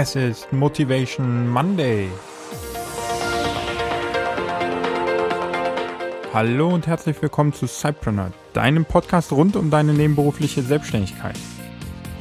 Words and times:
Es 0.00 0.14
ist 0.14 0.52
Motivation 0.52 1.48
Monday. 1.48 2.08
Hallo 6.32 6.68
und 6.68 6.86
herzlich 6.86 7.20
willkommen 7.20 7.52
zu 7.52 7.66
Cypreneur, 7.66 8.30
deinem 8.52 8.84
Podcast 8.84 9.32
rund 9.32 9.56
um 9.56 9.72
deine 9.72 9.92
nebenberufliche 9.94 10.62
Selbstständigkeit. 10.62 11.34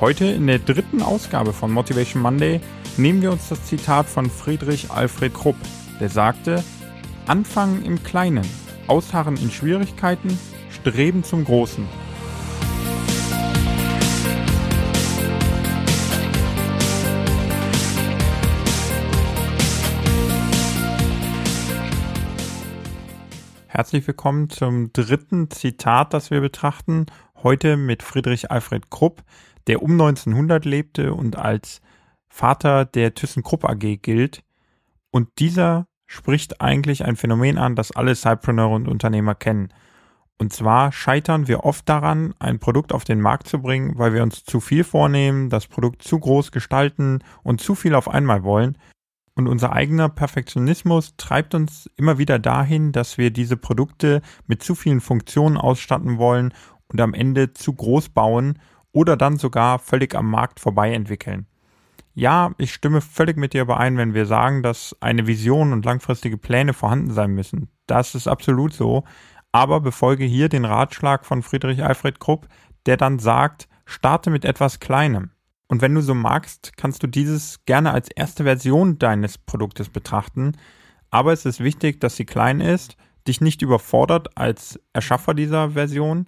Heute 0.00 0.24
in 0.24 0.46
der 0.46 0.58
dritten 0.58 1.02
Ausgabe 1.02 1.52
von 1.52 1.70
Motivation 1.70 2.22
Monday 2.22 2.62
nehmen 2.96 3.20
wir 3.20 3.30
uns 3.30 3.50
das 3.50 3.62
Zitat 3.66 4.06
von 4.06 4.30
Friedrich 4.30 4.90
Alfred 4.90 5.34
Krupp, 5.34 5.56
der 6.00 6.08
sagte, 6.08 6.64
Anfangen 7.26 7.84
im 7.84 8.02
Kleinen, 8.02 8.48
ausharren 8.86 9.36
in 9.36 9.50
Schwierigkeiten, 9.50 10.38
streben 10.70 11.24
zum 11.24 11.44
Großen. 11.44 11.86
Herzlich 23.76 24.06
willkommen 24.06 24.48
zum 24.48 24.90
dritten 24.94 25.50
Zitat, 25.50 26.14
das 26.14 26.30
wir 26.30 26.40
betrachten. 26.40 27.04
Heute 27.42 27.76
mit 27.76 28.02
Friedrich 28.02 28.50
Alfred 28.50 28.90
Krupp, 28.90 29.22
der 29.66 29.82
um 29.82 29.90
1900 29.90 30.64
lebte 30.64 31.12
und 31.12 31.36
als 31.36 31.82
Vater 32.26 32.86
der 32.86 33.12
ThyssenKrupp 33.12 33.66
AG 33.66 33.98
gilt. 34.00 34.42
Und 35.10 35.28
dieser 35.40 35.88
spricht 36.06 36.62
eigentlich 36.62 37.04
ein 37.04 37.16
Phänomen 37.16 37.58
an, 37.58 37.76
das 37.76 37.92
alle 37.92 38.14
Cypreneure 38.14 38.70
und 38.70 38.88
Unternehmer 38.88 39.34
kennen. 39.34 39.68
Und 40.38 40.54
zwar 40.54 40.90
scheitern 40.90 41.46
wir 41.46 41.64
oft 41.64 41.86
daran, 41.86 42.32
ein 42.38 42.58
Produkt 42.58 42.94
auf 42.94 43.04
den 43.04 43.20
Markt 43.20 43.46
zu 43.46 43.60
bringen, 43.60 43.98
weil 43.98 44.14
wir 44.14 44.22
uns 44.22 44.42
zu 44.44 44.60
viel 44.60 44.84
vornehmen, 44.84 45.50
das 45.50 45.66
Produkt 45.66 46.02
zu 46.02 46.18
groß 46.18 46.50
gestalten 46.50 47.18
und 47.42 47.60
zu 47.60 47.74
viel 47.74 47.94
auf 47.94 48.08
einmal 48.08 48.42
wollen 48.42 48.78
und 49.36 49.48
unser 49.48 49.72
eigener 49.72 50.08
Perfektionismus 50.08 51.14
treibt 51.16 51.54
uns 51.54 51.90
immer 51.96 52.18
wieder 52.18 52.38
dahin, 52.38 52.92
dass 52.92 53.18
wir 53.18 53.30
diese 53.30 53.56
Produkte 53.56 54.22
mit 54.46 54.62
zu 54.62 54.74
vielen 54.74 55.00
Funktionen 55.00 55.58
ausstatten 55.58 56.18
wollen 56.18 56.52
und 56.88 57.00
am 57.00 57.14
Ende 57.14 57.52
zu 57.52 57.74
groß 57.74 58.08
bauen 58.08 58.58
oder 58.92 59.16
dann 59.16 59.36
sogar 59.36 59.78
völlig 59.78 60.14
am 60.14 60.30
Markt 60.30 60.58
vorbei 60.58 60.92
entwickeln. 60.94 61.46
Ja, 62.14 62.52
ich 62.56 62.72
stimme 62.72 63.02
völlig 63.02 63.36
mit 63.36 63.52
dir 63.52 63.62
überein, 63.62 63.98
wenn 63.98 64.14
wir 64.14 64.24
sagen, 64.24 64.62
dass 64.62 64.96
eine 65.00 65.26
Vision 65.26 65.74
und 65.74 65.84
langfristige 65.84 66.38
Pläne 66.38 66.72
vorhanden 66.72 67.10
sein 67.10 67.32
müssen. 67.32 67.68
Das 67.86 68.14
ist 68.14 68.26
absolut 68.26 68.72
so. 68.72 69.04
Aber 69.52 69.80
befolge 69.80 70.24
hier 70.24 70.48
den 70.48 70.64
Ratschlag 70.64 71.26
von 71.26 71.42
Friedrich 71.42 71.84
Alfred 71.84 72.18
Krupp, 72.18 72.48
der 72.86 72.96
dann 72.96 73.18
sagt, 73.18 73.68
starte 73.84 74.30
mit 74.30 74.46
etwas 74.46 74.80
Kleinem. 74.80 75.30
Und 75.68 75.82
wenn 75.82 75.94
du 75.94 76.00
so 76.00 76.14
magst, 76.14 76.76
kannst 76.76 77.02
du 77.02 77.06
dieses 77.06 77.64
gerne 77.64 77.92
als 77.92 78.08
erste 78.08 78.44
Version 78.44 78.98
deines 78.98 79.38
Produktes 79.38 79.88
betrachten. 79.88 80.52
Aber 81.10 81.32
es 81.32 81.44
ist 81.44 81.60
wichtig, 81.60 82.00
dass 82.00 82.16
sie 82.16 82.24
klein 82.24 82.60
ist, 82.60 82.96
dich 83.26 83.40
nicht 83.40 83.62
überfordert 83.62 84.36
als 84.36 84.80
Erschaffer 84.92 85.34
dieser 85.34 85.70
Version 85.70 86.26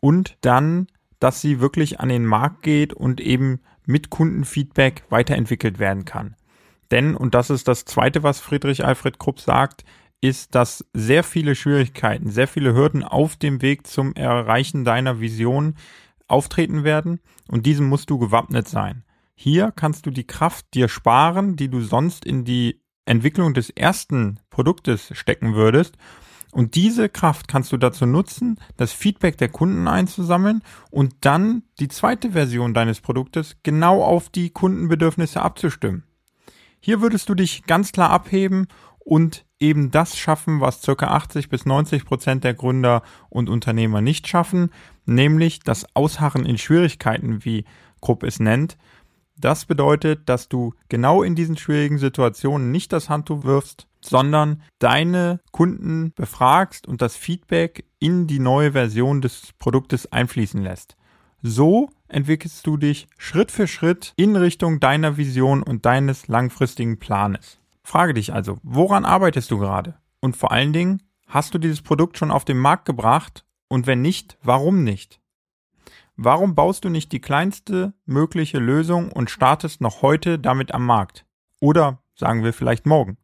und 0.00 0.36
dann, 0.42 0.86
dass 1.18 1.40
sie 1.40 1.60
wirklich 1.60 2.00
an 2.00 2.10
den 2.10 2.26
Markt 2.26 2.62
geht 2.62 2.92
und 2.92 3.20
eben 3.20 3.60
mit 3.86 4.10
Kundenfeedback 4.10 5.04
weiterentwickelt 5.08 5.78
werden 5.78 6.04
kann. 6.04 6.36
Denn, 6.90 7.16
und 7.16 7.34
das 7.34 7.50
ist 7.50 7.68
das 7.68 7.84
Zweite, 7.84 8.22
was 8.22 8.40
Friedrich 8.40 8.84
Alfred 8.84 9.18
Krupp 9.18 9.40
sagt, 9.40 9.84
ist, 10.20 10.54
dass 10.54 10.84
sehr 10.92 11.22
viele 11.22 11.54
Schwierigkeiten, 11.54 12.30
sehr 12.30 12.48
viele 12.48 12.74
Hürden 12.74 13.04
auf 13.04 13.36
dem 13.36 13.62
Weg 13.62 13.86
zum 13.86 14.14
Erreichen 14.14 14.84
deiner 14.84 15.20
Vision 15.20 15.76
auftreten 16.28 16.84
werden 16.84 17.20
und 17.48 17.66
diesem 17.66 17.88
musst 17.88 18.10
du 18.10 18.18
gewappnet 18.18 18.68
sein. 18.68 19.04
Hier 19.34 19.72
kannst 19.74 20.06
du 20.06 20.10
die 20.10 20.26
Kraft 20.26 20.66
dir 20.74 20.88
sparen, 20.88 21.56
die 21.56 21.68
du 21.68 21.80
sonst 21.80 22.24
in 22.24 22.44
die 22.44 22.80
Entwicklung 23.04 23.54
des 23.54 23.70
ersten 23.70 24.40
Produktes 24.50 25.10
stecken 25.16 25.54
würdest. 25.54 25.96
Und 26.50 26.74
diese 26.74 27.08
Kraft 27.08 27.46
kannst 27.46 27.72
du 27.72 27.76
dazu 27.76 28.06
nutzen, 28.06 28.58
das 28.76 28.92
Feedback 28.92 29.36
der 29.38 29.48
Kunden 29.48 29.86
einzusammeln 29.86 30.62
und 30.90 31.14
dann 31.20 31.62
die 31.78 31.88
zweite 31.88 32.32
Version 32.32 32.74
deines 32.74 33.00
Produktes 33.00 33.56
genau 33.62 34.02
auf 34.02 34.30
die 34.30 34.50
Kundenbedürfnisse 34.50 35.42
abzustimmen. 35.42 36.04
Hier 36.80 37.00
würdest 37.00 37.28
du 37.28 37.34
dich 37.34 37.64
ganz 37.64 37.92
klar 37.92 38.10
abheben 38.10 38.66
und 38.98 39.44
eben 39.60 39.90
das 39.90 40.16
schaffen, 40.16 40.60
was 40.60 40.82
circa 40.82 41.08
80 41.08 41.48
bis 41.48 41.66
90 41.66 42.04
Prozent 42.04 42.44
der 42.44 42.54
Gründer 42.54 43.02
und 43.28 43.48
Unternehmer 43.48 44.00
nicht 44.00 44.28
schaffen, 44.28 44.70
nämlich 45.06 45.60
das 45.60 45.86
Ausharren 45.94 46.46
in 46.46 46.58
Schwierigkeiten, 46.58 47.44
wie 47.44 47.64
Krupp 48.00 48.22
es 48.22 48.40
nennt. 48.40 48.76
Das 49.36 49.64
bedeutet, 49.64 50.28
dass 50.28 50.48
du 50.48 50.74
genau 50.88 51.22
in 51.22 51.34
diesen 51.34 51.56
schwierigen 51.56 51.98
Situationen 51.98 52.72
nicht 52.72 52.92
das 52.92 53.08
Handtuch 53.08 53.44
wirfst, 53.44 53.86
sondern 54.00 54.62
deine 54.78 55.40
Kunden 55.52 56.12
befragst 56.14 56.86
und 56.86 57.02
das 57.02 57.16
Feedback 57.16 57.84
in 57.98 58.26
die 58.26 58.40
neue 58.40 58.72
Version 58.72 59.20
des 59.20 59.52
Produktes 59.58 60.10
einfließen 60.10 60.62
lässt. 60.62 60.96
So 61.42 61.90
entwickelst 62.08 62.66
du 62.66 62.76
dich 62.76 63.06
Schritt 63.16 63.52
für 63.52 63.68
Schritt 63.68 64.12
in 64.16 64.34
Richtung 64.34 64.80
deiner 64.80 65.16
Vision 65.16 65.62
und 65.62 65.86
deines 65.86 66.26
langfristigen 66.26 66.98
Planes. 66.98 67.58
Frage 67.88 68.12
dich 68.12 68.34
also, 68.34 68.58
woran 68.62 69.06
arbeitest 69.06 69.50
du 69.50 69.56
gerade? 69.56 69.94
Und 70.20 70.36
vor 70.36 70.52
allen 70.52 70.74
Dingen, 70.74 71.02
hast 71.26 71.54
du 71.54 71.58
dieses 71.58 71.80
Produkt 71.80 72.18
schon 72.18 72.30
auf 72.30 72.44
den 72.44 72.58
Markt 72.58 72.84
gebracht 72.84 73.46
und 73.66 73.86
wenn 73.86 74.02
nicht, 74.02 74.36
warum 74.42 74.84
nicht? 74.84 75.22
Warum 76.14 76.54
baust 76.54 76.84
du 76.84 76.90
nicht 76.90 77.12
die 77.12 77.22
kleinste 77.22 77.94
mögliche 78.04 78.58
Lösung 78.58 79.10
und 79.10 79.30
startest 79.30 79.80
noch 79.80 80.02
heute 80.02 80.38
damit 80.38 80.74
am 80.74 80.84
Markt? 80.84 81.24
Oder 81.62 82.02
sagen 82.14 82.44
wir 82.44 82.52
vielleicht 82.52 82.84
morgen. 82.84 83.16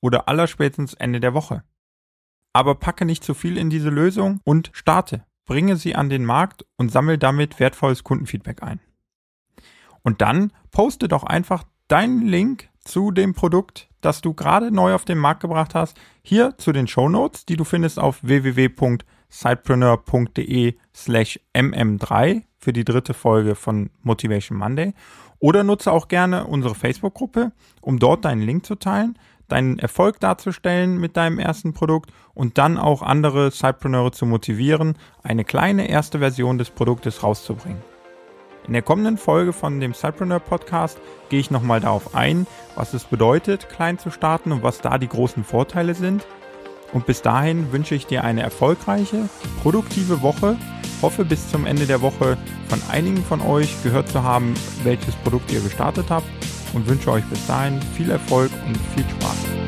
Oder 0.00 0.28
allerspätestens 0.28 0.92
Ende 0.92 1.20
der 1.20 1.32
Woche. 1.32 1.64
Aber 2.52 2.74
packe 2.74 3.06
nicht 3.06 3.24
zu 3.24 3.32
viel 3.32 3.56
in 3.56 3.70
diese 3.70 3.88
Lösung 3.88 4.40
und 4.44 4.68
starte. 4.74 5.24
Bringe 5.46 5.76
sie 5.76 5.94
an 5.94 6.10
den 6.10 6.26
Markt 6.26 6.66
und 6.76 6.92
sammel 6.92 7.16
damit 7.16 7.58
wertvolles 7.58 8.04
Kundenfeedback 8.04 8.62
ein. 8.62 8.80
Und 10.02 10.20
dann 10.20 10.52
poste 10.72 11.08
doch 11.08 11.24
einfach 11.24 11.64
deinen 11.88 12.26
Link 12.26 12.68
zu 12.84 13.12
dem 13.12 13.32
Produkt, 13.32 13.89
das 14.00 14.20
du 14.20 14.34
gerade 14.34 14.70
neu 14.70 14.94
auf 14.94 15.04
den 15.04 15.18
Markt 15.18 15.40
gebracht 15.40 15.74
hast, 15.74 15.98
hier 16.22 16.56
zu 16.58 16.70
den 16.72 16.86
Show 16.86 17.08
Notes, 17.08 17.46
die 17.46 17.56
du 17.56 17.64
findest 17.64 17.98
auf 17.98 18.18
www.sidepreneur.de 18.22 20.74
slash 20.94 21.40
mm3 21.54 22.42
für 22.58 22.72
die 22.72 22.84
dritte 22.84 23.14
Folge 23.14 23.54
von 23.54 23.90
Motivation 24.02 24.58
Monday. 24.58 24.92
Oder 25.38 25.64
nutze 25.64 25.90
auch 25.90 26.08
gerne 26.08 26.46
unsere 26.46 26.74
Facebook-Gruppe, 26.74 27.52
um 27.80 27.98
dort 27.98 28.26
deinen 28.26 28.42
Link 28.42 28.66
zu 28.66 28.74
teilen, 28.74 29.18
deinen 29.48 29.78
Erfolg 29.78 30.20
darzustellen 30.20 30.98
mit 30.98 31.16
deinem 31.16 31.38
ersten 31.38 31.72
Produkt 31.72 32.12
und 32.34 32.58
dann 32.58 32.76
auch 32.78 33.02
andere 33.02 33.50
Sidepreneure 33.50 34.12
zu 34.12 34.26
motivieren, 34.26 34.98
eine 35.22 35.44
kleine 35.44 35.88
erste 35.88 36.18
Version 36.18 36.58
des 36.58 36.68
Produktes 36.70 37.22
rauszubringen. 37.22 37.80
In 38.66 38.74
der 38.74 38.82
kommenden 38.82 39.16
Folge 39.16 39.52
von 39.52 39.80
dem 39.80 39.94
Cypreneur 39.94 40.40
Podcast 40.40 41.00
gehe 41.28 41.40
ich 41.40 41.50
nochmal 41.50 41.80
darauf 41.80 42.14
ein, 42.14 42.46
was 42.76 42.94
es 42.94 43.04
bedeutet, 43.04 43.68
klein 43.68 43.98
zu 43.98 44.10
starten 44.10 44.52
und 44.52 44.62
was 44.62 44.80
da 44.80 44.98
die 44.98 45.08
großen 45.08 45.44
Vorteile 45.44 45.94
sind. 45.94 46.26
Und 46.92 47.06
bis 47.06 47.22
dahin 47.22 47.72
wünsche 47.72 47.94
ich 47.94 48.06
dir 48.06 48.24
eine 48.24 48.42
erfolgreiche, 48.42 49.28
produktive 49.62 50.22
Woche. 50.22 50.56
Hoffe 51.02 51.24
bis 51.24 51.50
zum 51.50 51.66
Ende 51.66 51.86
der 51.86 52.02
Woche 52.02 52.36
von 52.68 52.82
einigen 52.90 53.24
von 53.24 53.40
euch 53.40 53.82
gehört 53.82 54.08
zu 54.08 54.22
haben, 54.22 54.54
welches 54.82 55.14
Produkt 55.16 55.50
ihr 55.52 55.60
gestartet 55.60 56.06
habt 56.10 56.26
und 56.74 56.86
wünsche 56.88 57.10
euch 57.10 57.24
bis 57.24 57.46
dahin 57.46 57.80
viel 57.96 58.10
Erfolg 58.10 58.50
und 58.66 58.76
viel 58.94 59.04
Spaß. 59.08 59.59